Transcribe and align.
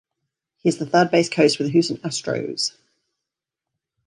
He 0.57 0.67
is 0.67 0.79
the 0.79 0.87
third 0.87 1.11
base 1.11 1.29
coach 1.29 1.59
with 1.59 1.67
the 1.67 1.73
Houston 1.73 1.97
Astros. 1.97 2.75